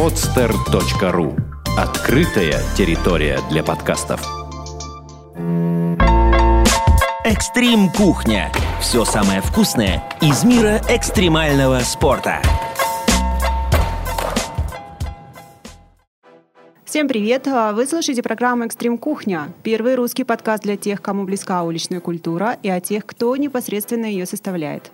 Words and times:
podster.ru 0.00 1.38
Открытая 1.76 2.58
территория 2.74 3.38
для 3.50 3.62
подкастов. 3.62 4.26
Экстрим 7.22 7.90
кухня. 7.90 8.50
Все 8.80 9.04
самое 9.04 9.42
вкусное 9.42 10.02
из 10.22 10.42
мира 10.42 10.80
экстремального 10.88 11.80
спорта. 11.80 12.40
Всем 16.86 17.06
привет! 17.06 17.46
Вы 17.74 17.86
слушаете 17.86 18.22
программу 18.22 18.64
«Экстрим 18.64 18.96
Кухня»— 18.96 19.52
первый 19.62 19.96
русский 19.96 20.24
подкаст 20.24 20.62
для 20.62 20.78
тех, 20.78 21.02
кому 21.02 21.24
близка 21.24 21.62
уличная 21.62 22.00
культура, 22.00 22.56
и 22.62 22.70
о 22.70 22.80
тех, 22.80 23.04
кто 23.04 23.36
непосредственно 23.36 24.06
ее 24.06 24.24
составляет. 24.24 24.90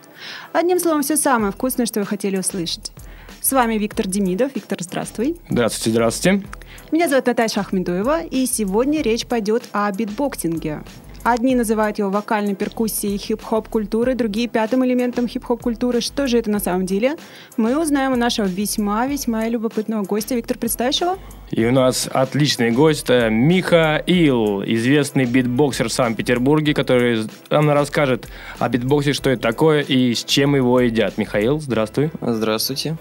Одним 0.52 0.80
словом, 0.80 1.02
все 1.02 1.16
самое 1.16 1.52
вкусное, 1.52 1.86
что 1.86 2.00
вы 2.00 2.06
хотели 2.06 2.36
услышать. 2.36 2.90
С 3.40 3.52
вами 3.52 3.74
Виктор 3.74 4.06
Демидов. 4.06 4.54
Виктор, 4.54 4.78
здравствуй. 4.82 5.36
Здравствуйте, 5.48 5.90
здравствуйте. 5.90 6.46
Меня 6.92 7.08
зовут 7.08 7.26
Наташа 7.26 7.60
Ахмедуева, 7.60 8.22
и 8.22 8.46
сегодня 8.46 9.02
речь 9.02 9.26
пойдет 9.26 9.64
о 9.72 9.90
битбоксинге. 9.92 10.82
Одни 11.28 11.56
называют 11.56 11.98
его 11.98 12.08
вокальной 12.08 12.54
перкуссией 12.54 13.18
хип-хоп 13.18 13.68
культуры, 13.68 14.14
другие 14.14 14.46
пятым 14.46 14.86
элементом 14.86 15.26
хип-хоп 15.26 15.60
культуры. 15.60 16.00
Что 16.00 16.28
же 16.28 16.38
это 16.38 16.50
на 16.50 16.60
самом 16.60 16.86
деле? 16.86 17.16
Мы 17.56 17.76
узнаем 17.82 18.12
у 18.12 18.16
нашего 18.16 18.46
весьма-весьма 18.46 19.48
любопытного 19.48 20.04
гостя. 20.04 20.36
Виктор, 20.36 20.56
представишь 20.56 21.00
его? 21.00 21.18
И 21.50 21.64
у 21.64 21.72
нас 21.72 22.08
отличный 22.12 22.70
гость 22.70 23.10
э, 23.10 23.28
Михаил, 23.28 24.62
известный 24.62 25.24
битбоксер 25.24 25.88
в 25.88 25.92
Санкт-Петербурге, 25.92 26.74
который 26.74 27.28
нам 27.50 27.70
расскажет 27.70 28.28
о 28.60 28.68
битбоксе, 28.68 29.12
что 29.12 29.28
это 29.28 29.42
такое 29.42 29.80
и 29.80 30.14
с 30.14 30.22
чем 30.22 30.54
его 30.54 30.78
едят. 30.78 31.18
Михаил, 31.18 31.58
здравствуй. 31.58 32.12
Здравствуйте. 32.20 32.96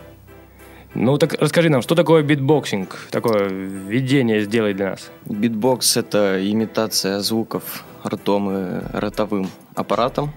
Ну 0.96 1.18
так 1.18 1.34
расскажи 1.42 1.70
нам, 1.70 1.82
что 1.82 1.94
такое 1.94 2.24
битбоксинг? 2.24 3.08
Такое 3.12 3.50
введение 3.50 4.42
сделай 4.42 4.74
для 4.74 4.92
нас. 4.92 5.12
Битбокс– 5.26 5.98
это 5.98 6.40
имитация 6.42 7.20
звуков 7.20 7.84
ртом 8.06 8.50
и 8.50 8.82
ротовым 8.94 9.50
аппаратом. 9.76 10.32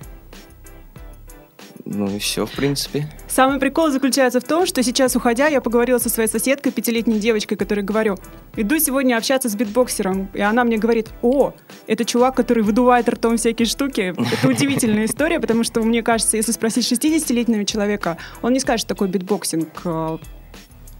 Ну 1.84 2.11
и 2.11 2.19
все, 2.19 2.45
в 2.45 2.51
принципе. 2.51 3.09
Самый 3.29 3.61
прикол 3.61 3.91
заключается 3.91 4.41
в 4.41 4.45
том, 4.45 4.67
что 4.67 4.83
сейчас, 4.83 5.14
уходя, 5.14 5.47
я 5.47 5.61
поговорила 5.61 5.98
со 5.98 6.11
своей 6.11 6.29
соседкой, 6.29 6.73
пятилетней 6.73 7.20
девочкой, 7.20 7.56
которой 7.56 7.81
говорю, 7.81 8.19
иду 8.56 8.79
сегодня 8.79 9.17
общаться 9.17 9.48
с 9.48 9.55
битбоксером. 9.55 10.29
И 10.34 10.41
она 10.41 10.64
мне 10.64 10.77
говорит, 10.77 11.09
о, 11.23 11.55
это 11.86 12.05
чувак, 12.05 12.34
который 12.34 12.64
выдувает 12.64 13.09
ртом 13.09 13.36
всякие 13.36 13.67
штуки. 13.67 14.12
Это 14.19 14.48
удивительная 14.48 15.06
история, 15.06 15.39
потому 15.39 15.62
что, 15.62 15.81
мне 15.83 16.03
кажется, 16.03 16.36
если 16.36 16.53
спросить 16.53 16.92
60-летнего 16.92 17.64
человека, 17.64 18.19
он 18.42 18.53
не 18.53 18.61
скажет, 18.61 18.81
что 18.81 18.89
такое 18.95 19.09
битбоксинг. 19.09 19.69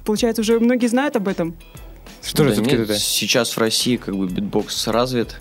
Получается, 0.09 0.41
уже 0.41 0.59
многие 0.59 0.87
знают 0.87 1.17
об 1.17 1.29
этом. 1.29 1.55
Что 2.23 2.45
же 2.45 2.49
Да 2.49 2.55
все-таки 2.55 2.77
нет, 2.79 2.89
это? 2.89 2.99
Сейчас 2.99 3.55
в 3.55 3.59
России 3.59 3.97
как 3.97 4.17
бы 4.17 4.27
битбокс 4.27 4.87
развит. 4.87 5.39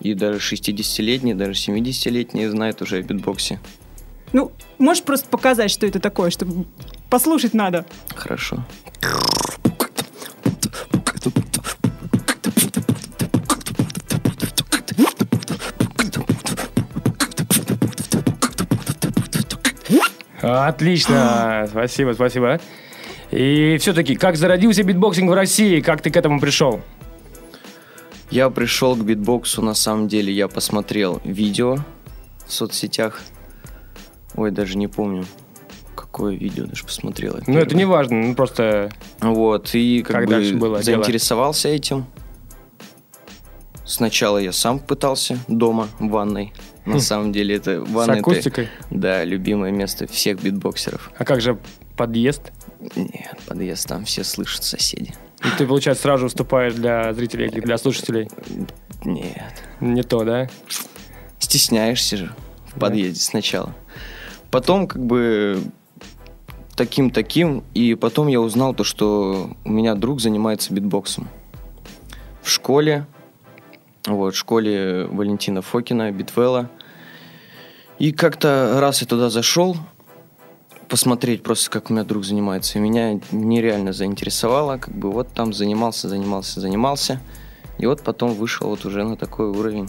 И 0.00 0.14
даже 0.14 0.38
60-летние, 0.38 1.34
даже 1.34 1.52
70-летние 1.52 2.50
знают 2.50 2.80
уже 2.80 2.96
о 2.96 3.02
битбоксе. 3.02 3.60
Ну, 4.32 4.50
можешь 4.78 5.02
просто 5.02 5.28
показать, 5.28 5.70
что 5.70 5.86
это 5.86 6.00
такое, 6.00 6.30
чтобы 6.30 6.64
послушать 7.10 7.52
надо. 7.52 7.84
Хорошо. 8.14 8.64
Отлично, 20.40 21.66
спасибо, 21.70 22.12
спасибо. 22.14 22.58
И 23.30 23.76
все-таки, 23.78 24.14
как 24.16 24.36
зародился 24.36 24.82
битбоксинг 24.82 25.30
в 25.30 25.34
России? 25.34 25.80
Как 25.80 26.00
ты 26.00 26.10
к 26.10 26.16
этому 26.16 26.40
пришел? 26.40 26.80
Я 28.30 28.50
пришел 28.50 28.94
к 28.96 29.00
битбоксу, 29.04 29.62
на 29.62 29.74
самом 29.74 30.08
деле, 30.08 30.32
я 30.32 30.48
посмотрел 30.48 31.20
видео 31.24 31.76
в 32.46 32.52
соцсетях. 32.52 33.20
Ой, 34.34 34.50
даже 34.50 34.76
не 34.76 34.86
помню, 34.86 35.24
какое 35.94 36.34
видео 36.34 36.66
даже 36.66 36.84
посмотрел. 36.84 37.36
я 37.36 37.42
Ну, 37.46 37.58
это 37.58 37.74
не 37.74 37.84
важно, 37.86 38.16
ну 38.18 38.34
просто... 38.34 38.90
Вот, 39.20 39.74
и 39.74 40.02
как, 40.02 40.16
Как 40.16 40.28
бы 40.28 40.52
было 40.58 40.82
дело? 40.82 41.02
заинтересовался 41.02 41.68
этим. 41.68 42.06
Сначала 43.84 44.36
я 44.38 44.52
сам 44.52 44.78
пытался 44.78 45.38
дома, 45.48 45.88
в 45.98 46.08
ванной. 46.08 46.52
На 46.84 46.96
Хм. 46.96 47.00
самом 47.00 47.32
деле 47.32 47.56
это 47.56 47.84
С 47.84 47.88
ванна 47.88 48.12
это, 48.12 48.20
акустикой. 48.20 48.68
да, 48.90 49.24
любимое 49.24 49.72
место 49.72 50.06
всех 50.06 50.42
битбоксеров. 50.42 51.10
А 51.16 51.24
как 51.24 51.40
же 51.40 51.58
подъезд? 51.96 52.52
Подъезд 53.48 53.88
там 53.88 54.04
все 54.04 54.24
слышат 54.24 54.62
соседи. 54.62 55.14
Ну, 55.42 55.50
ты, 55.56 55.66
получается, 55.66 56.02
сразу 56.02 56.24
выступаешь 56.24 56.74
для 56.74 57.12
зрителей 57.14 57.46
или 57.46 57.60
для 57.60 57.78
слушателей. 57.78 58.28
Нет, 59.04 59.54
Не 59.80 60.02
то, 60.02 60.24
да? 60.24 60.48
стесняешься 61.38 62.16
же 62.16 62.26
в 62.66 62.74
Да. 62.74 62.80
подъезде 62.86 63.20
сначала. 63.20 63.74
Потом 64.50 64.86
как 64.86 65.02
бы 65.04 65.62
таким-таким, 66.76 67.64
и 67.74 67.94
потом 67.94 68.26
я 68.28 68.40
узнал 68.40 68.74
то, 68.74 68.84
что 68.84 69.50
у 69.64 69.70
меня 69.70 69.94
друг 69.94 70.20
занимается 70.20 70.74
битбоксом. 70.74 71.28
В 72.42 72.50
школе, 72.50 73.06
вот, 74.06 74.34
в 74.34 74.38
школе 74.38 75.06
Валентина 75.06 75.62
Фокина, 75.62 76.10
Битвелла. 76.12 76.70
И 77.98 78.12
как-то 78.12 78.78
раз 78.80 79.00
я 79.00 79.06
туда 79.06 79.28
зашел, 79.30 79.76
посмотреть 80.88 81.42
просто, 81.42 81.70
как 81.70 81.90
у 81.90 81.92
меня 81.92 82.04
друг 82.04 82.24
занимается. 82.24 82.78
И 82.78 82.80
меня 82.80 83.20
нереально 83.30 83.92
заинтересовало, 83.92 84.78
как 84.78 84.94
бы 84.94 85.10
вот 85.10 85.28
там 85.32 85.52
занимался, 85.52 86.08
занимался, 86.08 86.60
занимался. 86.60 87.20
И 87.78 87.86
вот 87.86 88.02
потом 88.02 88.34
вышел 88.34 88.68
вот 88.68 88.84
уже 88.84 89.04
на 89.04 89.16
такой 89.16 89.46
уровень. 89.48 89.88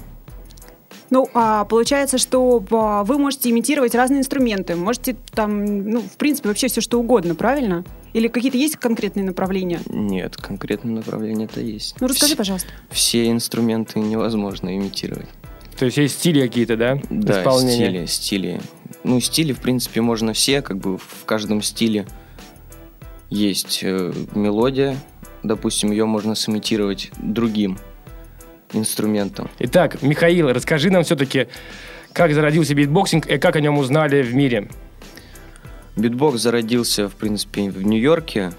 Ну, 1.10 1.28
а 1.34 1.66
получается, 1.66 2.18
что 2.18 2.64
а, 2.72 3.04
вы 3.04 3.18
можете 3.18 3.50
имитировать 3.50 3.96
разные 3.96 4.20
инструменты. 4.20 4.76
Можете 4.76 5.16
там, 5.34 5.66
ну, 5.66 6.02
в 6.02 6.18
принципе, 6.18 6.50
вообще 6.50 6.68
все 6.68 6.82
что 6.82 7.00
угодно, 7.00 7.34
правильно? 7.34 7.84
Или 8.14 8.28
какие-то 8.28 8.58
есть 8.58 8.76
конкретные 8.76 9.24
направления? 9.24 9.82
Нет, 9.88 10.38
конкретное 10.38 10.94
направление 10.94 11.46
это 11.46 11.62
есть. 11.62 11.96
Ну, 12.00 12.08
расскажи, 12.08 12.34
Вс- 12.34 12.38
пожалуйста. 12.38 12.70
Все 12.90 13.30
инструменты 13.30 14.00
невозможно 14.00 14.76
имитировать. 14.76 15.30
То 15.80 15.86
есть 15.86 15.98
есть 15.98 16.20
стили 16.20 16.42
какие-то, 16.42 16.76
да? 16.76 17.00
Да, 17.10 17.40
Исполнения? 17.40 18.06
стили, 18.06 18.06
стили. 18.06 18.62
Ну, 19.06 19.22
стили, 19.22 19.54
в 19.54 19.62
принципе, 19.62 20.02
можно 20.02 20.34
все, 20.34 20.62
как 20.62 20.78
бы 20.78 20.98
в 20.98 21.24
каждом 21.26 21.62
стиле 21.62 22.06
есть 23.30 23.80
э, 23.84 24.12
мелодия, 24.36 24.98
допустим, 25.42 25.92
ее 25.92 26.06
можно 26.06 26.36
сымитировать 26.36 27.12
другим 27.18 27.80
инструментом. 28.74 29.50
Итак, 29.60 30.02
Михаил, 30.02 30.50
расскажи 30.52 30.92
нам 30.92 31.04
все-таки, 31.04 31.48
как 32.12 32.34
зародился 32.34 32.76
битбоксинг 32.76 33.28
и 33.28 33.38
как 33.38 33.56
о 33.56 33.62
нем 33.62 33.78
узнали 33.78 34.22
в 34.22 34.36
мире. 34.36 34.70
Битбокс 35.96 36.42
зародился, 36.42 37.08
в 37.08 37.16
принципе, 37.16 37.70
в 37.70 37.82
Нью-Йорке. 37.84 38.52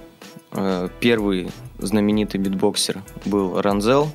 Э, 0.52 0.88
Первый 1.00 1.50
знаменитый 1.78 2.40
битбоксер 2.40 3.02
был 3.26 3.60
Rahzel. 3.60 4.10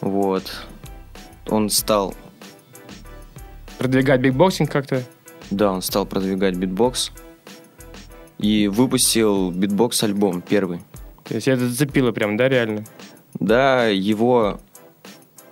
Вот. 0.00 0.64
Он 1.48 1.70
стал 1.70 2.14
Продвигать 3.82 4.20
битбоксинг 4.20 4.70
как-то? 4.70 5.02
Да, 5.50 5.72
он 5.72 5.82
стал 5.82 6.06
продвигать 6.06 6.54
битбокс 6.54 7.10
и 8.38 8.68
выпустил 8.68 9.50
битбокс-альбом 9.50 10.40
первый. 10.40 10.78
То 11.24 11.34
есть 11.34 11.48
это 11.48 11.66
зацепило 11.68 12.12
прям, 12.12 12.36
да, 12.36 12.48
реально? 12.48 12.84
Да, 13.34 13.86
его 13.88 14.60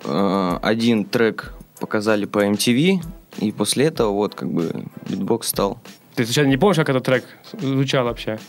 э, 0.05 0.59
один 0.61 1.03
трек 1.03 1.53
показали 1.81 2.23
по 2.23 2.45
MTV, 2.45 3.03
и 3.39 3.51
после 3.51 3.87
этого 3.87 4.11
вот 4.11 4.33
как 4.33 4.49
бы 4.49 4.85
битбокс 5.09 5.49
стал. 5.49 5.79
Ты 6.15 6.23
случайно 6.23 6.47
не 6.47 6.57
помнишь, 6.57 6.77
как 6.77 6.87
этот 6.87 7.03
трек 7.03 7.25
звучал 7.51 8.05
вообще? 8.05 8.39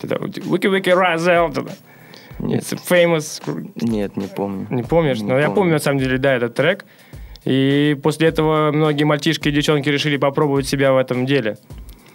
Wiki 0.00 0.70
Wiki 0.70 0.94
Rahzel. 0.94 1.70
Нет, 2.38 2.62
It's 2.62 2.78
famous. 2.88 3.42
нет, 3.76 4.16
не 4.16 4.26
помню. 4.26 4.66
Не 4.70 4.82
помнишь? 4.82 5.18
Не 5.20 5.28
Но 5.28 5.38
я 5.38 5.46
помню. 5.46 5.54
помню, 5.56 5.72
на 5.74 5.78
самом 5.78 5.98
деле, 5.98 6.18
да, 6.18 6.34
этот 6.34 6.54
трек. 6.54 6.84
И 7.44 7.96
после 8.02 8.28
этого 8.28 8.70
многие 8.72 9.04
мальчишки 9.04 9.48
и 9.48 9.52
девчонки 9.52 9.88
решили 9.88 10.16
попробовать 10.16 10.66
себя 10.66 10.92
в 10.92 10.96
этом 10.98 11.26
деле. 11.26 11.56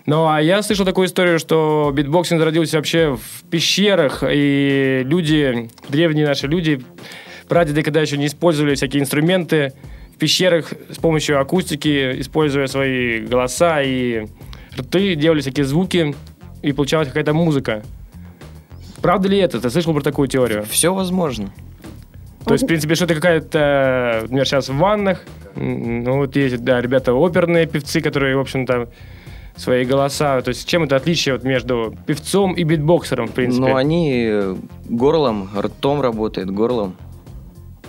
Ну, 0.05 0.27
а 0.27 0.41
я 0.41 0.61
слышал 0.61 0.85
такую 0.85 1.07
историю, 1.07 1.39
что 1.39 1.91
битбоксинг 1.93 2.39
зародился 2.39 2.75
вообще 2.77 3.15
в 3.15 3.49
пещерах, 3.49 4.23
и 4.29 5.01
люди, 5.05 5.69
древние 5.87 6.27
наши 6.27 6.47
люди, 6.47 6.81
прадеды, 7.47 7.83
когда 7.83 8.01
еще 8.01 8.17
не 8.17 8.25
использовали 8.25 8.75
всякие 8.75 9.01
инструменты, 9.01 9.71
в 10.13 10.17
пещерах 10.17 10.73
с 10.89 10.97
помощью 10.97 11.39
акустики, 11.39 12.19
используя 12.19 12.67
свои 12.67 13.21
голоса 13.21 13.81
и 13.81 14.27
рты, 14.77 15.15
делали 15.15 15.39
всякие 15.39 15.65
звуки, 15.65 16.13
и 16.61 16.71
получалась 16.73 17.07
какая-то 17.07 17.33
музыка. 17.33 17.83
Правда 19.03 19.27
ли 19.27 19.37
это? 19.37 19.59
Ты 19.59 19.69
слышал 19.69 19.93
про 19.93 20.01
такую 20.01 20.29
теорию? 20.29 20.63
Все 20.63 20.93
возможно. 20.93 21.49
То 22.45 22.53
есть, 22.53 22.63
в 22.63 22.67
принципе, 22.67 22.95
что-то 22.95 23.15
какая-то, 23.15 24.19
например, 24.23 24.45
сейчас 24.45 24.69
в 24.69 24.77
ваннах, 24.77 25.23
ну, 25.55 26.17
вот 26.17 26.35
есть, 26.35 26.63
да, 26.63 26.81
ребята 26.81 27.13
оперные 27.13 27.67
певцы, 27.67 28.01
которые, 28.01 28.37
в 28.37 28.39
общем-то, 28.39 28.89
свои 29.57 29.83
голоса. 29.85 30.41
То 30.41 30.49
есть 30.49 30.67
чем 30.67 30.83
это 30.83 30.95
отличие 30.95 31.35
вот 31.35 31.43
между 31.43 31.95
певцом 32.05 32.53
и 32.53 32.63
битбоксером, 32.63 33.27
в 33.27 33.31
принципе? 33.31 33.67
Ну, 33.67 33.75
они 33.75 34.25
э, 34.25 34.55
горлом, 34.85 35.49
ртом 35.57 36.01
работают, 36.01 36.49
горлом, 36.49 36.95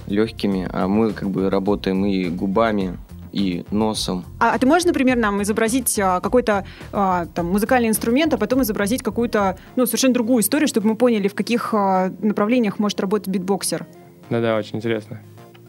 легкими, 0.08 0.68
а 0.72 0.88
мы 0.88 1.12
как 1.12 1.30
бы 1.30 1.48
работаем 1.48 2.04
и 2.06 2.24
губами, 2.28 2.98
и 3.34 3.64
носом. 3.70 4.24
А, 4.38 4.54
а 4.54 4.58
ты 4.58 4.66
можешь, 4.66 4.86
например, 4.86 5.16
нам 5.16 5.42
изобразить 5.42 5.98
а, 5.98 6.20
какой-то 6.20 6.64
а, 6.92 7.26
там 7.26 7.46
музыкальный 7.46 7.88
инструмент, 7.88 8.32
а 8.32 8.38
потом 8.38 8.62
изобразить 8.62 9.02
какую-то, 9.02 9.58
ну, 9.76 9.86
совершенно 9.86 10.14
другую 10.14 10.42
историю, 10.42 10.68
чтобы 10.68 10.88
мы 10.88 10.94
поняли, 10.94 11.28
в 11.28 11.34
каких 11.34 11.74
а, 11.74 12.12
направлениях 12.20 12.78
может 12.78 13.00
работать 13.00 13.28
битбоксер? 13.28 13.86
Да-да, 14.30 14.56
очень 14.56 14.76
интересно. 14.76 15.20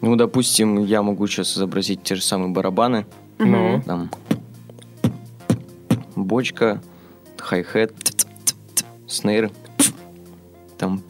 Ну, 0.01 0.15
допустим, 0.15 0.85
я 0.85 1.01
могу 1.01 1.25
сейчас 1.27 1.57
изобразить 1.57 2.03
те 2.03 2.15
же 2.15 2.21
самые 2.21 2.51
барабаны. 2.51 3.06
Ну, 3.39 3.81
Там 3.85 4.12
бочка, 6.15 6.81
хай-хет, 7.38 7.94
снейр. 9.07 9.51
Там 10.77 11.01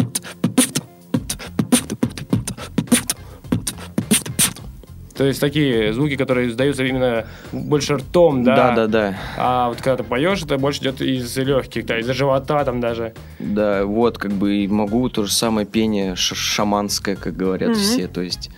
то 5.15 5.23
есть 5.23 5.39
такие 5.39 5.93
звуки, 5.93 6.15
которые 6.17 6.49
издаются 6.49 6.83
именно 6.83 7.25
больше 7.51 7.95
ртом, 7.95 8.43
да? 8.43 8.55
Да-да-да. 8.55 9.17
А 9.37 9.69
вот 9.69 9.77
когда 9.77 9.97
ты 9.97 10.03
поешь, 10.03 10.43
это 10.43 10.57
больше 10.57 10.81
идет 10.81 11.01
из 11.01 11.37
легких, 11.37 11.85
да, 11.85 11.99
из 11.99 12.07
живота 12.07 12.63
там 12.65 12.81
даже. 12.81 13.13
Да, 13.39 13.85
вот 13.85 14.17
как 14.17 14.31
бы 14.33 14.57
и 14.57 14.67
могу 14.67 15.07
то 15.09 15.23
же 15.25 15.31
самое 15.31 15.65
пение 15.65 16.15
ш- 16.15 16.35
шаманское, 16.35 17.15
как 17.15 17.35
говорят 17.37 17.69
Мгм. 17.69 17.79
все, 17.79 18.07
то 18.07 18.21
есть 18.21 18.49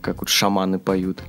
как 0.00 0.20
вот 0.20 0.28
шаманы 0.28 0.78
поют. 0.80 1.20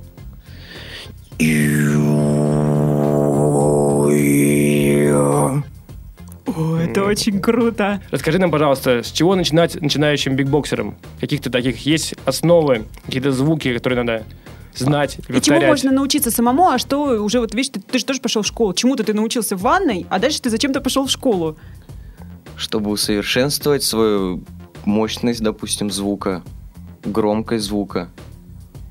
О, 6.46 6.76
это 6.78 7.04
очень 7.04 7.40
круто. 7.40 8.00
Расскажи 8.10 8.38
нам, 8.38 8.50
пожалуйста, 8.50 9.02
с 9.02 9.10
чего 9.10 9.34
начинать 9.34 9.80
начинающим 9.80 10.36
бигбоксером? 10.36 10.96
Каких-то 11.20 11.50
таких 11.50 11.78
есть 11.86 12.14
основы, 12.26 12.84
какие-то 13.06 13.32
звуки, 13.32 13.72
которые 13.72 14.02
надо 14.04 14.24
знать, 14.76 15.18
И 15.18 15.22
чему 15.22 15.38
повторять? 15.38 15.68
можно 15.68 15.92
научиться 15.92 16.30
самому, 16.30 16.68
а 16.68 16.78
что 16.78 17.22
уже 17.22 17.40
вот, 17.40 17.54
видишь, 17.54 17.70
ты, 17.70 17.80
ты 17.80 17.98
же 17.98 18.04
тоже 18.04 18.20
пошел 18.20 18.42
в 18.42 18.46
школу. 18.46 18.72
Чему-то 18.74 19.04
ты 19.04 19.14
научился 19.14 19.56
в 19.56 19.60
ванной, 19.62 20.06
а 20.10 20.18
дальше 20.18 20.40
ты 20.42 20.50
зачем-то 20.50 20.80
пошел 20.80 21.06
в 21.06 21.10
школу. 21.10 21.56
Чтобы 22.56 22.90
усовершенствовать 22.90 23.82
свою 23.82 24.44
мощность, 24.84 25.40
допустим, 25.42 25.90
звука, 25.90 26.42
громкость 27.04 27.64
звука, 27.64 28.10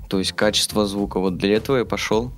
то 0.10 0.20
есть 0.20 0.34
качество 0.34 0.86
звука. 0.86 1.20
Вот 1.20 1.38
для 1.38 1.56
этого 1.56 1.78
я 1.78 1.86
пошел. 1.86 2.32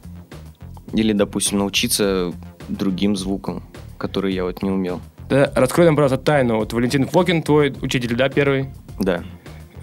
Или, 0.93 1.13
допустим, 1.13 1.57
научиться 1.57 2.31
другим 2.69 3.15
звукам, 3.15 3.63
которые 3.97 4.35
я 4.35 4.43
вот 4.43 4.61
не 4.61 4.69
умел. 4.69 5.01
Да, 5.29 5.51
раскрой 5.55 5.87
нам, 5.87 5.95
пожалуйста, 5.95 6.23
тайну. 6.23 6.57
Вот 6.57 6.71
Валентин 6.73 7.07
Фокин, 7.07 7.41
твой 7.41 7.75
учитель, 7.81 8.15
да, 8.15 8.29
первый? 8.29 8.69
Да. 8.99 9.23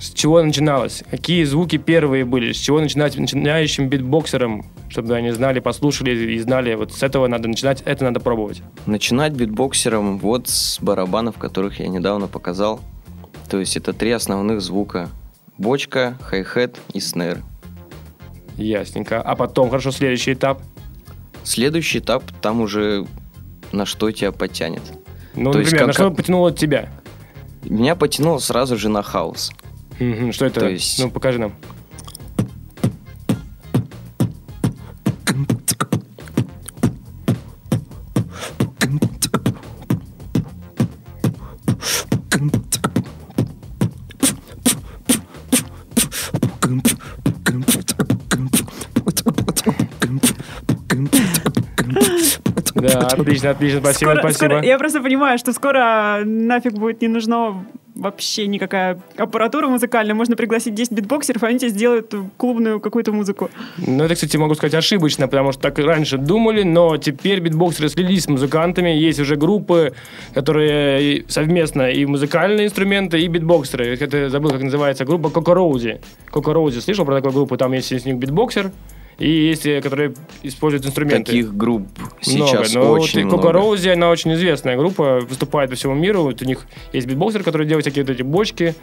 С 0.03 0.13
чего 0.13 0.43
начиналось? 0.43 1.05
Какие 1.13 1.45
звуки 1.45 1.77
первые 1.77 2.25
были? 2.25 2.51
С 2.51 2.57
чего 2.57 2.81
начинать 2.81 3.17
начинающим 3.17 3.89
битбоксером? 3.89 4.65
Чтобы 4.89 5.15
они 5.15 5.31
знали, 5.31 5.61
послушали 5.61 6.11
и 6.11 6.39
знали, 6.41 6.75
вот 6.75 6.93
с 6.93 7.05
этого 7.05 7.29
надо 7.29 7.47
начинать, 7.47 7.83
это 7.83 8.03
надо 8.03 8.19
пробовать. 8.19 8.63
Начинать 8.87 9.33
битбоксером 9.35 10.19
вот 10.19 10.49
с 10.49 10.81
барабанов, 10.81 11.39
которых 11.39 11.79
я 11.79 11.87
недавно 11.87 12.27
показал. 12.27 12.81
То 13.49 13.61
есть 13.61 13.77
это 13.77 13.93
три 13.93 14.11
основных 14.11 14.61
звука. 14.61 15.09
Бочка, 15.57 16.19
хай-хет 16.21 16.81
и 16.93 16.99
снэр. 16.99 17.41
Ясненько. 18.57 19.23
А 19.23 19.37
потом, 19.37 19.71
хорошо, 19.71 19.93
следующий 19.93 20.33
этап. 20.33 20.63
Следующий 21.45 22.01
этап, 22.01 22.25
там 22.41 22.61
уже 22.61 23.07
на 23.71 23.87
что 23.87 24.11
тебя 24.11 24.33
потянет. 24.33 24.83
Ну, 25.37 25.53
То 25.53 25.61
есть 25.61 25.71
например, 25.71 25.87
на 25.87 25.93
как- 25.93 26.07
что 26.07 26.11
потянуло 26.11 26.51
тебя? 26.51 26.89
Меня 27.63 27.95
потянуло 27.95 28.39
сразу 28.39 28.77
же 28.77 28.89
на 28.89 29.05
хаос. 29.05 29.53
Мгм, 30.03 30.33
Что 30.33 30.47
это? 30.47 30.61
То 30.61 30.69
есть- 30.69 30.99
Ну, 30.99 31.11
покажи 31.11 31.39
нам. 31.39 31.53
Да, 52.75 53.07
отлично, 53.07 53.51
отлично, 53.51 53.81
спасибо, 53.81 54.11
Скоро- 54.11 54.21
спасибо. 54.21 54.45
скоро- 54.55 54.65
я 54.65 54.79
просто 54.79 55.01
понимаю, 55.03 55.39
что 55.39 55.53
скоро 55.53 56.23
нафиг 56.25 56.73
будет 56.73 57.01
не 57.03 57.09
нужно 57.09 57.65
вообще 57.95 58.47
никакая 58.47 59.01
аппаратура 59.17 59.69
музыкальная. 59.69 60.15
Можно 60.15 60.37
пригласить 60.37 60.75
10 60.75 60.93
битбоксеров, 60.93 61.43
они 61.43 61.59
тебе 61.59 61.71
сделают 61.71 62.15
клубную 62.37 62.81
какую-то 62.81 63.13
музыку. 63.13 63.51
Ну, 63.79 64.05
это, 64.05 64.15
кстати, 64.15 64.37
могу 64.37 64.55
сказать 64.55 64.75
ошибочно, 64.75 65.29
потому 65.29 65.53
что 65.53 65.63
так 65.63 65.79
раньше 65.79 66.19
думали, 66.19 66.63
но 66.63 66.97
теперь 66.97 67.41
битбоксеры 67.41 67.89
слились 67.89 68.25
с 68.25 68.29
музыкантами. 68.29 68.91
Есть 68.91 69.21
уже 69.21 69.37
группы, 69.37 69.93
которые 70.35 71.25
совместно 71.29 71.91
и 71.91 72.07
музыкальные 72.07 72.67
инструменты, 72.67 73.21
и 73.21 73.29
битбоксеры. 73.29 73.97
Это 73.97 74.29
забыл, 74.31 74.51
как 74.51 74.63
называется 74.63 75.05
группа 75.05 75.31
Кокороузи. 75.31 76.01
Кокороузи, 76.31 76.81
слышал 76.81 77.05
про 77.05 77.17
такую 77.17 77.33
группу? 77.33 77.57
Там 77.57 77.73
есть 77.73 77.93
из 77.93 78.05
них 78.05 78.17
битбоксер, 78.17 78.73
и 79.19 79.29
есть, 79.31 79.67
э, 79.67 79.81
которые 79.81 80.15
используют 80.43 80.87
инструменты. 80.87 81.33
Таких 81.33 81.55
групп 81.55 81.87
сейчас 82.21 82.73
много. 82.75 82.89
Но 82.89 82.93
очень 82.93 83.25
вот 83.25 83.33
много. 83.33 83.53
Роузи, 83.53 83.89
она 83.89 84.11
очень 84.11 84.33
известная 84.35 84.77
группа, 84.77 85.21
выступает 85.21 85.71
по 85.71 85.77
всему 85.77 85.95
миру. 85.95 86.23
Вот 86.23 86.43
у 86.43 86.45
них 86.45 86.67
есть 86.93 87.07
битбоксер, 87.07 87.43
который 87.43 87.67
делает 87.67 87.85
всякие 87.85 88.05
вот 88.05 88.11
эти 88.11 88.23
бочки, 88.23 88.75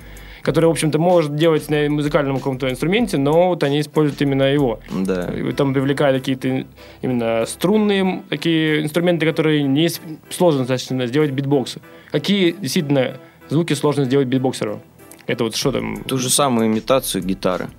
которые, 0.41 0.69
в 0.69 0.71
общем-то, 0.71 0.99
может 0.99 1.35
делать 1.35 1.69
на 1.69 1.89
музыкальном 1.89 2.37
каком-то 2.37 2.69
инструменте, 2.69 3.17
но 3.17 3.49
вот 3.49 3.63
они 3.63 3.81
используют 3.81 4.21
именно 4.21 4.43
его. 4.43 4.79
Да. 4.91 5.29
И 5.33 5.51
Там 5.51 5.73
привлекают 5.73 6.17
какие-то 6.17 6.65
именно 7.01 7.45
струнные 7.45 8.23
такие 8.29 8.83
инструменты, 8.83 9.25
которые 9.25 9.63
не 9.63 9.89
сложно 10.29 10.59
достаточно 10.59 11.05
сделать 11.07 11.31
битбоксы. 11.31 11.81
Какие 12.11 12.51
действительно 12.51 13.17
звуки 13.49 13.73
сложно 13.73 14.05
сделать 14.05 14.27
битбоксеру? 14.27 14.81
Это 15.27 15.43
вот 15.43 15.55
что 15.55 15.71
там? 15.71 16.03
Ту 16.03 16.17
же 16.17 16.29
самую 16.29 16.67
имитацию 16.67 17.23
гитары. 17.23 17.69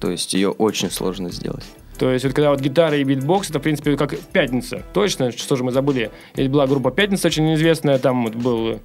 То 0.00 0.10
есть 0.10 0.34
ее 0.34 0.50
очень 0.50 0.90
сложно 0.90 1.30
сделать. 1.30 1.64
То 1.98 2.12
есть 2.12 2.24
вот 2.24 2.34
когда 2.34 2.50
вот 2.50 2.60
гитара 2.60 2.96
и 2.96 3.04
битбокс, 3.04 3.50
это, 3.50 3.58
в 3.58 3.62
принципе, 3.62 3.96
как 3.96 4.18
«Пятница». 4.18 4.82
Точно, 4.92 5.32
что 5.32 5.56
же 5.56 5.64
мы 5.64 5.72
забыли? 5.72 6.10
Есть 6.34 6.50
была 6.50 6.66
группа 6.66 6.90
«Пятница» 6.90 7.28
очень 7.28 7.54
известная, 7.54 7.98
там 7.98 8.24
вот 8.24 8.34
был 8.34 8.80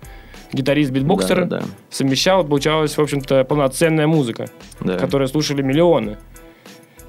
гитарист-битбоксер, 0.54 1.46
Да, 1.46 1.60
да, 1.60 1.66
совмещал, 1.90 2.44
получалась, 2.46 2.98
в 2.98 3.02
общем-то, 3.02 3.44
полноценная 3.44 4.08
музыка, 4.08 4.50
да. 4.80 4.98
которую 4.98 5.28
слушали 5.28 5.62
миллионы. 5.62 6.18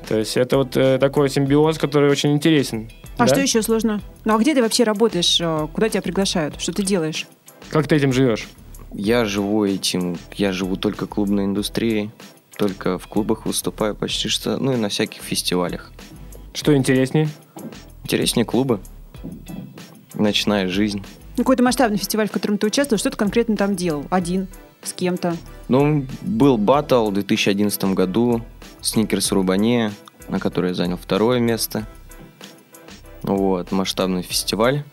То 0.09 0.19
есть 0.19 0.37
это 0.37 0.59
вот 0.59 0.77
э, 0.77 0.99
такой 0.99 1.29
симбиоз, 1.29 1.79
который 1.79 2.11
очень 2.11 2.33
интересен. 2.33 2.91
А 3.17 3.27
да? 3.27 3.29
что 3.29 3.41
еще 3.41 3.63
сложно? 3.63 4.01
Ну 4.25 4.35
а 4.35 4.39
где 4.39 4.55
ты 4.55 4.63
вообще 4.63 4.85
работаешь? 4.85 5.41
Э, 5.41 5.69
Куда 5.73 5.89
тебя 5.89 6.03
приглашают? 6.03 6.61
Что 6.61 6.73
ты 6.73 6.83
делаешь? 6.83 7.27
Как 7.71 7.87
ты 7.87 7.97
этим 7.97 8.13
живешь? 8.13 8.49
Я 8.93 9.25
живу 9.25 9.65
этим, 9.65 10.19
я 10.35 10.53
живу 10.53 10.77
только 10.77 11.07
клубной 11.07 11.45
индустрией, 11.45 12.11
только 12.63 12.97
в 12.97 13.09
клубах 13.09 13.45
выступаю 13.45 13.97
почти 13.97 14.29
что, 14.29 14.57
ну 14.57 14.73
и 14.73 14.77
на 14.77 14.89
всяких 14.89 15.21
фестивалях. 15.23 15.91
Что 16.55 16.77
интереснее? 16.77 17.29
Интереснее 18.05 18.45
клубы, 18.45 18.79
ночная 20.15 20.69
жизнь. 20.69 21.03
Ну, 21.37 21.43
Какой-то 21.43 21.65
масштабный 21.65 21.99
фестиваль, 21.99 22.29
в 22.29 22.31
котором 22.31 22.59
ты 22.59 22.69
участвовал, 22.69 23.01
что 23.01 23.11
ты 23.11 23.17
конкретно 23.17 23.57
там 23.57 23.75
делал? 23.75 24.05
Один? 24.11 24.47
С 24.81 24.93
кем-то? 24.93 25.37
Ну, 25.67 26.07
был 26.21 26.57
батл 26.57 27.11
в 27.11 27.15
2011 27.15 27.85
году, 27.97 28.43
Сникерс 28.81 29.33
Рубане, 29.33 29.91
на 30.29 30.39
который 30.39 30.69
я 30.69 30.75
занял 30.75 30.97
второе 30.97 31.41
место. 31.41 31.89
Вот, 33.23 33.73
масштабный 33.73 34.23
фестиваль. 34.23 34.85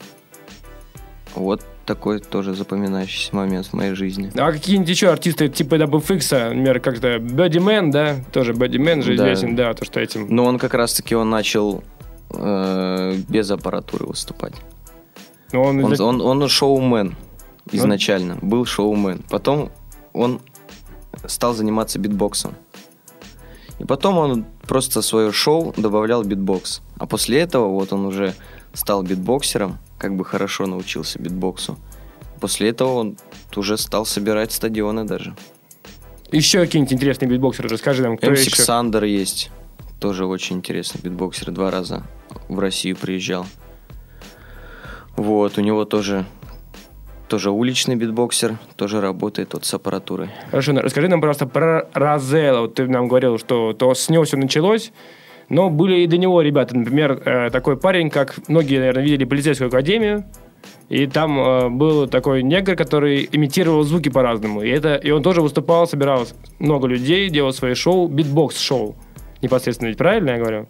Вот 1.35 1.61
такой 1.85 2.19
тоже 2.19 2.53
запоминающийся 2.53 3.35
момент 3.35 3.67
в 3.67 3.73
моей 3.73 3.93
жизни. 3.93 4.31
А 4.35 4.51
какие-нибудь 4.51 4.89
еще 4.89 5.09
артисты 5.09 5.49
типа 5.49 5.75
WFX, 5.75 6.49
например, 6.49 6.79
как-то 6.79 7.19
Бэдди 7.19 7.89
да? 7.91 8.17
Тоже 8.31 8.53
Бэдди 8.53 8.77
же 9.01 9.15
Да. 9.15 9.23
известен, 9.23 9.55
да, 9.55 9.73
то, 9.73 9.85
что 9.85 9.99
этим... 9.99 10.27
Но 10.29 10.45
он 10.45 10.59
как 10.59 10.73
раз-таки 10.73 11.15
он 11.15 11.29
начал 11.29 11.83
э, 12.31 13.15
без 13.27 13.49
аппаратуры 13.49 14.05
выступать. 14.05 14.53
Ну, 15.51 15.63
он, 15.63 15.83
Он, 15.83 15.99
он, 15.99 16.21
он 16.21 16.47
шоумен 16.47 17.15
изначально, 17.71 18.37
был 18.41 18.65
шоумен. 18.65 19.23
Потом 19.29 19.71
он 20.13 20.41
стал 21.25 21.53
заниматься 21.53 21.99
битбоксом. 21.99 22.53
И 23.79 23.85
потом 23.85 24.17
он 24.17 24.45
просто 24.67 25.01
свое 25.01 25.31
шоу 25.31 25.73
добавлял 25.77 26.23
битбокс. 26.23 26.81
А 26.97 27.07
после 27.07 27.39
этого 27.39 27.67
вот 27.69 27.93
он 27.93 28.05
уже 28.05 28.33
стал 28.73 29.03
битбоксером, 29.03 29.77
как 29.99 30.15
бы 30.15 30.25
хорошо 30.25 30.65
научился 30.65 31.19
битбоксу. 31.19 31.77
После 32.39 32.69
этого 32.69 32.93
он 32.93 33.17
уже 33.55 33.77
стал 33.77 34.05
собирать 34.05 34.51
стадионы 34.51 35.03
даже. 35.03 35.35
Еще 36.31 36.61
какие-нибудь 36.61 36.93
интересные 36.93 37.29
битбоксеры, 37.29 37.69
расскажи 37.69 38.01
нам, 38.01 38.17
кто 38.17 38.31
MC 38.31 38.43
еще? 38.43 38.63
Xander 38.63 39.03
есть. 39.03 39.51
Тоже 39.99 40.25
очень 40.25 40.57
интересный 40.57 41.01
битбоксер. 41.01 41.51
Два 41.51 41.69
раза 41.69 42.03
в 42.47 42.59
Россию 42.59 42.95
приезжал. 42.95 43.45
Вот, 45.17 45.57
у 45.57 45.61
него 45.61 45.83
тоже, 45.83 46.25
тоже 47.27 47.51
уличный 47.51 47.95
битбоксер, 47.95 48.57
тоже 48.77 49.01
работает 49.01 49.53
вот 49.53 49.65
с 49.65 49.73
аппаратурой. 49.73 50.29
Хорошо, 50.49 50.71
расскажи 50.73 51.09
нам, 51.09 51.19
пожалуйста, 51.19 51.45
про 51.45 51.89
Розела. 51.93 52.61
Вот 52.61 52.75
ты 52.75 52.87
нам 52.87 53.09
говорил, 53.09 53.37
что 53.37 53.73
то 53.73 53.93
с 53.93 54.07
него 54.07 54.23
все 54.23 54.37
началось, 54.37 54.93
но 55.49 55.69
были 55.69 56.01
и 56.01 56.07
до 56.07 56.17
него 56.17 56.41
ребята. 56.41 56.77
Например, 56.77 57.21
э, 57.25 57.49
такой 57.49 57.77
парень, 57.77 58.09
как 58.09 58.35
многие, 58.47 58.77
наверное, 58.77 59.03
видели 59.03 59.25
полицейскую 59.25 59.67
академию, 59.67 60.25
и 60.89 61.05
там 61.07 61.39
э, 61.39 61.69
был 61.69 62.07
такой 62.07 62.43
негр, 62.43 62.75
который 62.75 63.27
имитировал 63.31 63.83
звуки 63.83 64.09
по-разному. 64.09 64.61
И, 64.61 64.69
это, 64.69 64.95
и 64.95 65.11
он 65.11 65.23
тоже 65.23 65.41
выступал, 65.41 65.87
собирал 65.87 66.27
много 66.59 66.87
людей, 66.87 67.29
делал 67.29 67.53
свои 67.53 67.73
шоу, 67.73 68.07
битбокс-шоу. 68.07 68.95
Непосредственно, 69.41 69.89
ведь 69.89 69.97
правильно 69.97 70.31
я 70.31 70.37
говорю? 70.37 70.67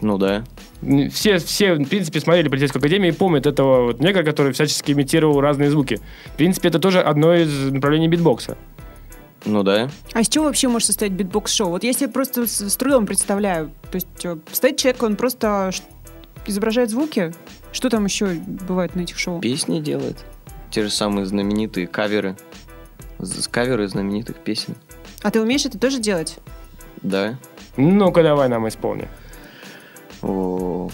Ну 0.00 0.18
да. 0.18 0.44
Все, 1.10 1.38
все, 1.38 1.74
в 1.74 1.88
принципе, 1.88 2.20
смотрели 2.20 2.48
полицейскую 2.48 2.80
академию 2.80 3.12
и 3.12 3.16
помнят 3.16 3.46
этого 3.46 3.86
вот 3.86 4.00
негра, 4.00 4.22
который 4.22 4.52
всячески 4.52 4.92
имитировал 4.92 5.40
разные 5.40 5.70
звуки. 5.70 6.00
В 6.26 6.36
принципе, 6.36 6.68
это 6.68 6.78
тоже 6.78 7.00
одно 7.00 7.34
из 7.34 7.72
направлений 7.72 8.08
битбокса. 8.08 8.58
Ну 9.46 9.62
да. 9.62 9.88
А 10.12 10.20
из 10.20 10.28
чего 10.28 10.44
вообще 10.46 10.68
может 10.68 10.86
состоять 10.86 11.12
битбокс-шоу? 11.14 11.70
Вот 11.70 11.84
если 11.84 12.06
я 12.06 12.10
просто 12.10 12.46
с, 12.46 12.60
с 12.68 12.76
трудом 12.76 13.06
представляю, 13.06 13.70
то 13.90 13.94
есть 13.94 14.08
э, 14.24 14.36
стоит 14.52 14.76
человек, 14.76 15.02
он 15.04 15.16
просто 15.16 15.70
изображает 16.46 16.90
звуки, 16.90 17.32
что 17.72 17.88
там 17.88 18.04
еще 18.04 18.26
бывает 18.26 18.94
на 18.96 19.02
этих 19.02 19.18
шоу? 19.18 19.40
Песни 19.40 19.80
делает. 19.80 20.24
Те 20.70 20.82
же 20.82 20.90
самые 20.90 21.26
знаменитые 21.26 21.86
каверы. 21.86 22.36
З- 23.18 23.48
Каверы 23.48 23.86
знаменитых 23.88 24.36
песен. 24.36 24.74
А 25.22 25.30
ты 25.30 25.40
умеешь 25.40 25.64
это 25.64 25.78
тоже 25.78 25.98
делать? 26.00 26.38
Да. 27.02 27.38
Ну-ка, 27.76 28.22
давай 28.22 28.48
нам 28.48 28.66
исполни. 28.68 29.08
О, 30.22 30.90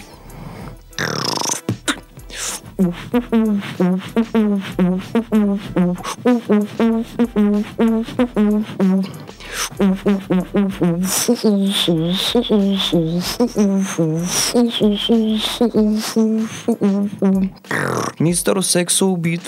Mister 18.19 18.61
Sexo 18.61 19.17
Beat. 19.17 19.41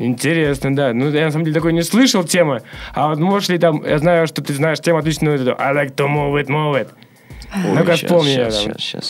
Интересно, 0.00 0.74
да. 0.74 0.94
Ну, 0.94 1.10
я 1.10 1.26
на 1.26 1.30
самом 1.30 1.44
деле 1.44 1.54
такой 1.54 1.74
не 1.74 1.82
слышал 1.82 2.24
темы. 2.24 2.62
А 2.94 3.08
вот 3.08 3.18
можешь 3.18 3.50
ли 3.50 3.58
там... 3.58 3.84
Я 3.84 3.98
знаю, 3.98 4.26
что 4.26 4.40
ты 4.40 4.54
знаешь 4.54 4.80
тему 4.80 4.98
отличную. 4.98 5.38
I 5.60 5.74
like 5.74 5.94
to 5.94 6.08
move 6.08 6.42
it, 6.42 6.46
move 6.46 6.72
it. 6.80 6.88
Holy 7.48 7.74
no 7.74 7.84
gas 7.84 8.02
pomijam. 8.02 8.50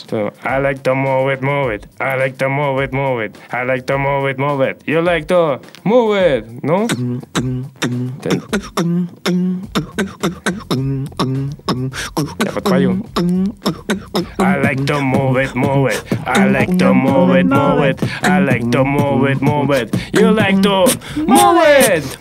To, 0.09 0.31
I 0.43 0.59
like 0.59 0.83
to 0.83 0.95
move 0.95 1.31
it, 1.31 1.43
move 1.43 1.71
it. 1.71 1.87
I 2.01 2.17
like 2.17 2.39
to 2.39 2.49
move 2.49 2.81
it, 2.81 2.93
move 2.93 3.21
it. 3.21 3.37
I 3.53 3.63
like 3.65 3.87
to 3.87 3.99
move 3.99 4.27
it, 4.31 4.39
move 4.39 4.61
it. 4.63 4.83
You 4.87 5.03
like 5.03 5.27
to 5.29 5.61
move 5.85 6.17
it, 6.17 6.47
no? 6.63 6.87
Ten. 6.89 7.21
Ja. 8.23 8.31
I 14.39 14.57
like 14.63 14.87
to 14.87 15.01
move 15.01 15.37
it, 15.37 15.55
move 15.55 15.91
it. 15.91 16.03
I 16.27 16.47
like 16.47 16.79
to 16.79 16.95
move 16.95 17.37
it, 17.37 17.47
move 17.47 17.83
it. 17.85 18.03
I 18.23 18.39
like 18.39 18.71
to 18.71 18.85
move 18.85 19.27
it, 19.29 19.43
move 19.43 19.71
it. 19.71 19.95
You 20.15 20.31
like 20.31 20.63
to 20.63 20.87
move 21.17 21.63
it. 21.87 22.17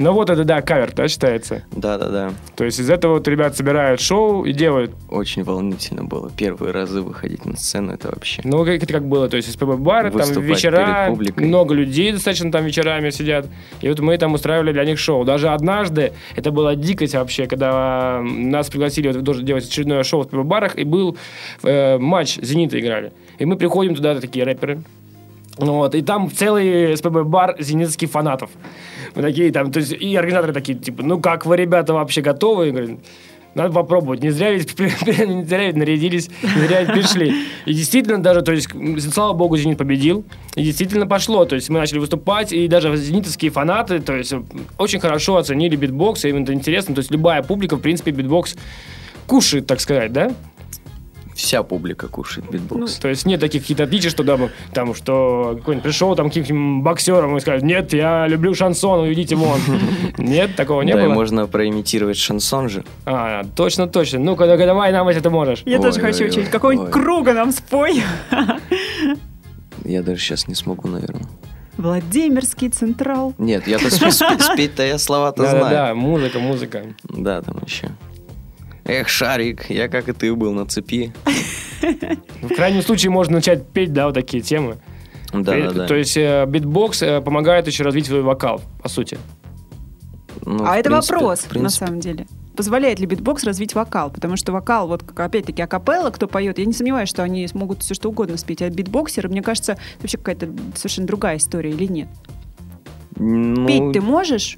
Ну 0.00 0.14
вот 0.14 0.30
это, 0.30 0.44
да, 0.44 0.62
кавер, 0.62 0.92
да, 0.94 1.08
считается? 1.08 1.62
Да-да-да. 1.72 2.32
То 2.56 2.64
есть 2.64 2.80
из 2.80 2.88
этого 2.88 3.14
вот 3.14 3.28
ребят 3.28 3.54
собирают 3.54 4.00
шоу 4.00 4.46
и 4.46 4.54
делают. 4.54 4.92
Очень 5.10 5.44
волнительно 5.44 6.04
было. 6.04 6.30
Первые 6.30 6.72
разы 6.72 7.02
выходить 7.02 7.44
на 7.44 7.54
сцену, 7.58 7.92
это 7.92 8.08
вообще... 8.08 8.40
Ну, 8.42 8.64
как 8.64 8.82
это 8.82 8.86
как 8.86 9.06
было? 9.06 9.28
То 9.28 9.36
есть 9.36 9.52
СПБ 9.52 9.76
бары, 9.76 10.10
там 10.10 10.26
вечера, 10.40 11.14
много 11.36 11.74
людей 11.74 12.12
достаточно 12.12 12.50
там 12.50 12.64
вечерами 12.64 13.10
сидят. 13.10 13.46
И 13.82 13.90
вот 13.90 14.00
мы 14.00 14.16
там 14.16 14.32
устраивали 14.32 14.72
для 14.72 14.86
них 14.86 14.98
шоу. 14.98 15.24
Даже 15.24 15.50
однажды, 15.50 16.14
это 16.34 16.50
была 16.50 16.76
дикость 16.76 17.14
вообще, 17.14 17.46
когда 17.46 18.22
нас 18.22 18.70
пригласили 18.70 19.12
вот, 19.12 19.22
тоже 19.22 19.42
делать 19.42 19.68
очередное 19.68 20.02
шоу 20.02 20.22
в 20.22 20.24
СПБ 20.24 20.44
барах, 20.44 20.78
и 20.78 20.84
был 20.84 21.18
э, 21.62 21.98
матч 21.98 22.38
«Зенита» 22.40 22.80
играли. 22.80 23.12
И 23.38 23.44
мы 23.44 23.56
приходим 23.56 23.94
туда, 23.94 24.18
такие 24.18 24.46
рэперы, 24.46 24.82
ну 25.58 25.74
вот, 25.74 25.94
и 25.94 26.02
там 26.02 26.30
целый 26.30 26.96
спорт-бар 26.96 27.56
зенитских 27.58 28.10
фанатов. 28.10 28.50
Мы 29.14 29.22
такие 29.22 29.50
там, 29.52 29.72
то 29.72 29.80
есть, 29.80 29.92
и 29.92 30.16
организаторы 30.16 30.52
такие, 30.52 30.78
типа, 30.78 31.02
ну 31.02 31.20
как 31.20 31.46
вы, 31.46 31.56
ребята, 31.56 31.92
вообще 31.92 32.22
готовы? 32.22 32.68
И 32.68 32.70
говорят, 32.70 32.90
надо 33.54 33.72
попробовать. 33.74 34.22
Не 34.22 34.30
зря 34.30 34.52
ведь, 34.52 34.78
не 34.78 35.44
зря 35.44 35.66
ведь 35.66 35.76
нарядились, 35.76 36.30
не 36.42 36.66
зря 36.66 36.82
ведь 36.82 36.92
пришли. 36.92 37.34
И 37.66 37.74
действительно 37.74 38.22
даже, 38.22 38.42
то 38.42 38.52
есть, 38.52 38.68
слава 39.12 39.32
богу, 39.32 39.56
«Зенит» 39.56 39.78
победил. 39.78 40.24
И 40.54 40.62
действительно 40.62 41.06
пошло. 41.06 41.44
То 41.44 41.56
есть 41.56 41.68
мы 41.68 41.80
начали 41.80 41.98
выступать, 41.98 42.52
и 42.52 42.68
даже 42.68 42.96
зенитовские 42.96 43.50
фанаты, 43.50 44.00
то 44.00 44.14
есть, 44.14 44.32
очень 44.78 45.00
хорошо 45.00 45.36
оценили 45.36 45.76
битбокс, 45.76 46.24
и 46.24 46.28
им 46.28 46.42
это 46.44 46.54
интересно. 46.54 46.94
То 46.94 47.00
есть 47.00 47.10
любая 47.10 47.42
публика, 47.42 47.76
в 47.76 47.80
принципе, 47.80 48.12
битбокс 48.12 48.56
кушает, 49.26 49.66
так 49.66 49.80
сказать, 49.80 50.12
да? 50.12 50.32
Вся 51.40 51.62
публика 51.62 52.06
кушает 52.06 52.50
битбокс. 52.50 52.96
То 52.96 53.08
есть 53.08 53.24
нет 53.24 53.40
таких 53.40 53.62
каких-то 53.62 53.84
отличий, 53.84 54.10
что 54.10 54.22
да, 54.22 54.36
мы- 54.36 54.50
там, 54.74 54.94
что 54.94 55.54
какой-нибудь 55.58 55.82
пришел 55.82 56.14
там 56.14 56.28
каким-нибудь 56.28 56.84
боксером 56.84 57.34
и 57.36 57.40
сказал, 57.40 57.60
нет, 57.62 57.94
я 57.94 58.26
люблю 58.28 58.54
шансон, 58.54 59.00
уйдите 59.00 59.36
вон. 59.36 59.58
Нет, 60.18 60.54
такого 60.54 60.82
не 60.82 60.92
да, 60.92 61.02
было? 61.02 61.14
можно 61.14 61.46
проимитировать 61.46 62.18
шансон 62.18 62.68
же. 62.68 62.84
А, 63.06 63.44
точно, 63.56 63.86
точно. 63.86 64.18
Ну-ка, 64.18 64.46
давай 64.46 64.92
нам 64.92 65.08
если 65.08 65.22
ты 65.22 65.30
можешь. 65.30 65.62
Я 65.64 65.80
тоже 65.80 65.98
хочу 66.00 66.26
учить. 66.26 66.50
Какого-нибудь 66.50 66.88
ой. 66.88 66.92
Круга 66.92 67.32
нам 67.32 67.52
спой. 67.52 68.02
Я 69.84 70.02
даже 70.02 70.20
сейчас 70.20 70.46
не 70.46 70.54
смогу, 70.54 70.88
наверное. 70.88 71.26
Владимирский 71.78 72.68
Централ. 72.68 73.32
Нет, 73.38 73.66
я-то 73.66 73.86
спе- 73.86 74.10
спе- 74.10 74.40
спеть-то 74.40 74.82
я 74.82 74.98
слова-то 74.98 75.46
знаю. 75.46 75.96
музыка, 75.96 76.38
музыка. 76.38 76.82
Да, 77.04 77.40
там 77.40 77.62
еще. 77.64 77.88
Эх, 78.90 79.08
Шарик, 79.08 79.70
я 79.70 79.86
как 79.88 80.08
и 80.08 80.12
ты 80.12 80.34
был 80.34 80.52
на 80.52 80.66
цепи. 80.66 81.12
В 82.42 82.48
крайнем 82.56 82.82
случае 82.82 83.10
можно 83.10 83.36
начать 83.36 83.64
петь, 83.68 83.92
да, 83.92 84.06
вот 84.06 84.14
такие 84.14 84.42
темы. 84.42 84.78
Да, 85.32 85.56
да, 85.56 85.70
да. 85.70 85.86
То 85.86 85.94
есть 85.94 86.16
э, 86.16 86.44
битбокс 86.48 87.00
э, 87.02 87.20
помогает 87.20 87.68
еще 87.68 87.84
развить 87.84 88.06
свой 88.06 88.22
вокал, 88.22 88.60
по 88.82 88.88
сути. 88.88 89.16
Ну, 90.44 90.64
а 90.66 90.76
это 90.76 90.90
принципе- 90.90 91.14
вопрос, 91.14 91.40
в 91.40 91.44
на 91.44 91.50
принципе, 91.50 91.86
самом 91.86 92.00
деле. 92.00 92.26
Позволяет 92.56 92.98
ли 92.98 93.06
битбокс 93.06 93.44
развить 93.44 93.76
вокал? 93.76 94.10
Потому 94.10 94.36
что 94.36 94.50
вокал, 94.50 94.88
вот 94.88 95.04
как, 95.04 95.20
опять-таки 95.20 95.62
акапелла, 95.62 96.10
кто 96.10 96.26
поет, 96.26 96.58
я 96.58 96.64
не 96.64 96.72
сомневаюсь, 96.72 97.08
что 97.08 97.22
они 97.22 97.46
смогут 97.46 97.84
все 97.84 97.94
что 97.94 98.08
угодно 98.08 98.36
спеть. 98.38 98.60
А 98.60 98.68
битбоксеры, 98.70 99.28
мне 99.28 99.40
кажется, 99.40 99.72
это 99.74 99.82
вообще 100.00 100.18
какая-то 100.18 100.48
совершенно 100.74 101.06
другая 101.06 101.36
история 101.36 101.70
или 101.70 101.84
нет? 101.84 102.08
Ну, 103.14 103.68
Петь 103.68 103.92
ты 103.92 104.00
можешь? 104.00 104.56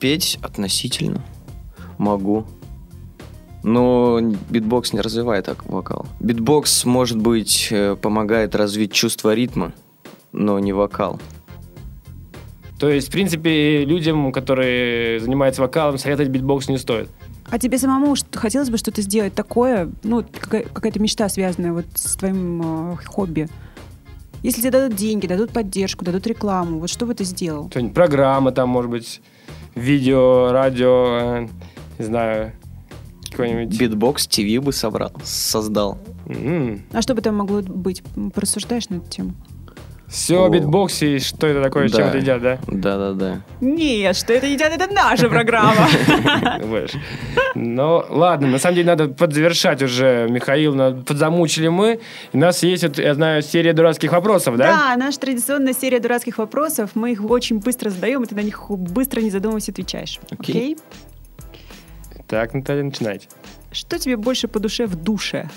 петь 0.00 0.38
относительно 0.42 1.22
могу. 1.98 2.46
Но 3.62 4.20
битбокс 4.50 4.92
не 4.92 5.00
развивает 5.00 5.46
так 5.46 5.64
вокал. 5.66 6.06
Битбокс, 6.20 6.84
может 6.84 7.18
быть, 7.18 7.68
э, 7.70 7.96
помогает 8.00 8.54
развить 8.56 8.92
чувство 8.92 9.34
ритма, 9.34 9.72
но 10.32 10.58
не 10.58 10.72
вокал. 10.72 11.20
То 12.80 12.88
есть, 12.90 13.08
в 13.08 13.12
принципе, 13.12 13.84
людям, 13.84 14.32
которые 14.32 15.20
занимаются 15.20 15.62
вокалом, 15.62 15.98
советовать 15.98 16.30
битбокс 16.30 16.68
не 16.68 16.78
стоит. 16.78 17.08
А 17.50 17.58
тебе 17.58 17.78
самому 17.78 18.16
что- 18.16 18.38
хотелось 18.38 18.70
бы 18.70 18.78
что-то 18.78 19.02
сделать 19.02 19.34
такое, 19.34 19.90
ну, 20.02 20.24
какая- 20.38 20.64
какая-то 20.64 20.98
мечта, 21.00 21.28
связанная 21.28 21.72
вот 21.72 21.84
с 21.94 22.16
твоим 22.16 22.92
э, 22.94 22.96
хобби? 23.04 23.48
Если 24.42 24.60
тебе 24.62 24.70
дадут 24.72 24.96
деньги, 24.96 25.28
дадут 25.28 25.50
поддержку, 25.52 26.04
дадут 26.04 26.26
рекламу, 26.26 26.80
вот 26.80 26.90
что 26.90 27.06
бы 27.06 27.14
ты 27.14 27.22
сделал? 27.22 27.68
Что-нибудь, 27.70 27.94
программа 27.94 28.50
там, 28.50 28.68
может 28.70 28.90
быть, 28.90 29.20
видео, 29.76 30.50
радио, 30.50 31.06
э, 31.20 31.48
не 32.00 32.04
знаю, 32.04 32.52
какой-нибудь... 33.32 33.78
Битбокс 33.78 34.26
ТВ 34.26 34.58
бы 34.62 34.72
собрал, 34.72 35.12
создал. 35.24 35.98
М. 36.28 36.82
А 36.92 37.02
что 37.02 37.14
бы 37.14 37.20
там 37.22 37.36
могло 37.36 37.60
быть? 37.62 38.02
Порассуждаешь 38.34 38.88
на 38.88 38.96
эту 38.96 39.08
тему? 39.08 39.32
Все 40.08 40.44
о 40.44 40.48
битбоксе, 40.50 41.16
и 41.16 41.18
что 41.20 41.46
это 41.46 41.62
такое, 41.62 41.88
чем 41.88 42.00
Да. 42.00 42.08
это 42.08 42.18
едят, 42.18 42.42
да? 42.42 42.58
Да-да-да. 42.66 43.40
Нет, 43.62 44.14
что 44.14 44.34
это 44.34 44.46
едят, 44.46 44.70
это 44.70 44.92
наша 44.92 45.28
программа. 45.30 45.88
Ну, 47.54 48.02
ладно, 48.08 48.48
на 48.48 48.58
самом 48.58 48.76
деле 48.76 48.86
надо 48.88 49.08
подзавершать 49.08 49.82
уже, 49.82 50.26
Михаил, 50.30 50.74
подзамучили 51.02 51.68
мы. 51.68 52.00
У 52.32 52.38
нас 52.38 52.62
есть, 52.62 52.84
я 52.96 53.14
знаю, 53.14 53.42
серия 53.42 53.72
дурацких 53.72 54.12
вопросов, 54.12 54.56
да? 54.56 54.66
Да, 54.90 54.96
наша 54.96 55.20
традиционная 55.20 55.74
серия 55.74 56.00
дурацких 56.00 56.38
вопросов. 56.38 56.90
Мы 56.94 57.12
их 57.12 57.22
очень 57.24 57.58
быстро 57.58 57.90
задаем, 57.90 58.22
и 58.22 58.26
ты 58.26 58.34
на 58.34 58.40
них 58.40 58.70
быстро, 58.70 59.20
не 59.20 59.30
задумываясь, 59.30 59.68
отвечаешь. 59.68 60.18
Окей. 60.30 60.54
Окей? 60.54 60.76
Так, 62.32 62.54
Наталья, 62.54 62.82
начинайте. 62.82 63.28
Что 63.72 63.98
тебе 63.98 64.16
больше 64.16 64.48
по 64.48 64.58
душе 64.58 64.86
в 64.86 64.96
душе? 64.96 65.50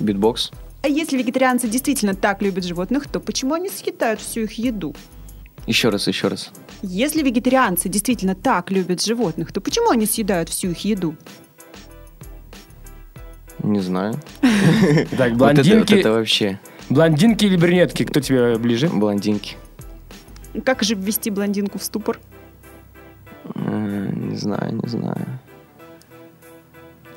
Битбокс. 0.00 0.50
А 0.82 0.88
если 0.88 1.16
вегетарианцы 1.16 1.68
действительно 1.68 2.16
так 2.16 2.42
любят 2.42 2.64
животных, 2.64 3.06
то 3.06 3.20
почему 3.20 3.54
они 3.54 3.68
съедают 3.68 4.20
всю 4.20 4.40
их 4.40 4.54
еду? 4.58 4.96
Еще 5.68 5.90
раз, 5.90 6.08
еще 6.08 6.26
раз. 6.26 6.50
Если 6.82 7.22
вегетарианцы 7.22 7.88
действительно 7.88 8.34
так 8.34 8.72
любят 8.72 9.00
животных, 9.04 9.52
то 9.52 9.60
почему 9.60 9.90
они 9.90 10.06
съедают 10.06 10.48
всю 10.48 10.70
их 10.72 10.84
еду? 10.84 11.14
Не 13.62 13.78
знаю. 13.78 14.14
Так, 15.16 15.30
вот 15.34 15.38
блондинки, 15.38 15.94
это 15.94 16.10
вообще 16.10 16.58
блондинки 16.90 17.44
или 17.44 17.56
брюнетки, 17.56 18.02
кто 18.04 18.18
тебе 18.18 18.56
ближе? 18.58 18.88
блондинки. 18.88 19.56
Как 20.64 20.82
же 20.82 20.96
ввести 20.96 21.30
блондинку 21.30 21.78
в 21.78 21.84
ступор? 21.84 22.18
Э, 23.54 24.10
Не 24.12 24.36
знаю, 24.36 24.80
не 24.82 24.88
знаю. 24.88 25.35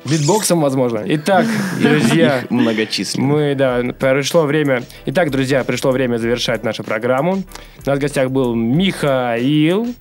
Битбоксом, 0.04 0.60
возможно. 0.60 1.02
Итак, 1.06 1.46
друзья, 1.80 2.40
Их 2.40 2.50
многочисленно. 2.50 3.26
мы, 3.26 3.54
да, 3.54 3.82
пришло 3.98 4.42
время... 4.44 4.82
Итак, 5.06 5.30
друзья, 5.30 5.62
пришло 5.64 5.90
время 5.90 6.16
завершать 6.16 6.64
нашу 6.64 6.84
программу. 6.84 7.42
У 7.84 7.88
нас 7.88 7.98
в 7.98 8.00
гостях 8.00 8.30
был 8.30 8.54
Михаил, 8.54 9.94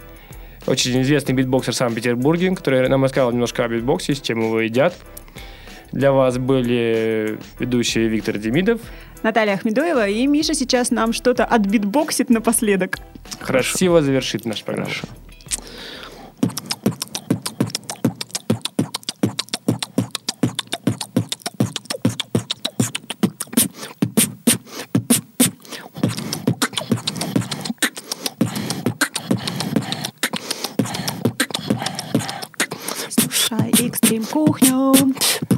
очень 0.67 1.01
известный 1.01 1.33
битбоксер 1.33 1.73
в 1.73 1.75
Санкт-Петербурге, 1.75 2.55
который 2.55 2.87
нам 2.87 3.03
рассказал 3.03 3.31
немножко 3.31 3.65
о 3.65 3.67
битбоксе, 3.67 4.15
с 4.15 4.21
чем 4.21 4.39
его 4.39 4.61
едят. 4.61 4.95
Для 5.91 6.11
вас 6.11 6.37
были 6.37 7.37
ведущие 7.57 8.07
Виктор 8.07 8.37
Демидов. 8.37 8.79
Наталья 9.23 9.53
Ахмедоева 9.53 10.07
и 10.07 10.25
Миша 10.27 10.53
сейчас 10.53 10.91
нам 10.91 11.11
что-то 11.13 11.43
отбитбоксит 11.43 12.29
напоследок. 12.29 12.97
Красиво 13.41 14.01
завершит 14.01 14.45
нашу 14.45 14.63
программу. 14.63 14.89
Хорошо. 14.89 15.07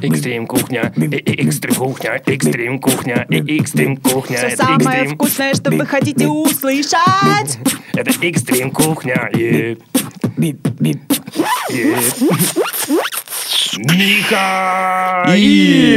Экстрим 0.00 0.46
кухня, 0.46 0.92
э- 0.96 1.02
э- 1.04 1.46
экстрим 1.46 1.74
кухня, 1.74 2.20
экстрим 2.26 2.78
кухня, 2.78 3.26
э- 3.28 3.56
экстрим 3.58 3.96
кухня. 3.96 4.36
Все 4.38 4.46
это 4.48 4.64
самое 4.64 5.00
экстрим. 5.00 5.14
вкусное, 5.16 5.54
что 5.54 5.70
вы 5.70 5.86
хотите 5.86 6.26
услышать. 6.26 7.58
Это 7.94 8.10
экстрим 8.20 8.70
кухня. 8.70 9.30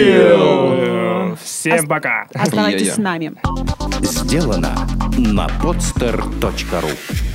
Михаил! 0.05 1.37
Всем 1.43 1.87
пока! 1.87 2.27
Оставайтесь 2.33 2.81
Я-я. 2.81 2.93
с 2.93 2.97
нами. 2.97 3.33
Сделано 4.01 4.75
на 5.17 5.47
podster.ru 5.61 7.34